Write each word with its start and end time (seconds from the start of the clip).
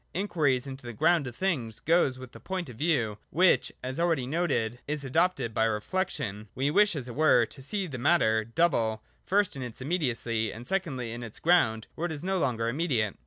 Inquiry 0.15 0.55
into 0.65 0.83
the 0.83 0.93
grounds 0.93 1.27
of 1.27 1.35
things 1.35 1.79
goes 1.79 2.17
with 2.17 2.31
the 2.31 2.39
point 2.39 2.69
of 2.69 2.75
view 2.75 3.19
which, 3.29 3.71
as 3.83 3.99
already 3.99 4.25
noted 4.25 4.71
(note 4.71 4.71
to§ 4.71 4.79
112), 4.97 4.97
is 4.97 5.03
adopted 5.03 5.53
by 5.53 5.65
Reflection. 5.65 6.47
We 6.55 6.71
wish, 6.71 6.95
as 6.95 7.07
it 7.07 7.13
were, 7.13 7.45
to 7.45 7.61
see 7.61 7.85
the 7.85 7.99
matter 7.99 8.43
double, 8.43 9.03
first 9.27 9.55
in 9.55 9.61
its 9.61 9.79
immediacy, 9.79 10.51
and 10.51 10.65
secondly 10.65 11.11
in 11.11 11.21
its 11.21 11.37
ground, 11.37 11.85
where 11.93 12.07
it 12.07 12.11
is 12.11 12.23
no 12.25 12.39
longer 12.39 12.67
immediate. 12.67 13.15